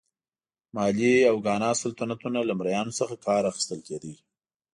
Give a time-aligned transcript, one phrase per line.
[0.75, 4.13] مالي او ګانا سلطنتونه له مریانو څخه کار اخیستل کېده.